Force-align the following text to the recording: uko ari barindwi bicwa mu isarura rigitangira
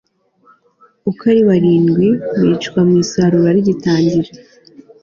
uko 1.09 1.21
ari 1.31 1.41
barindwi 1.49 2.07
bicwa 2.49 2.79
mu 2.87 2.95
isarura 3.03 3.55
rigitangira 3.55 4.31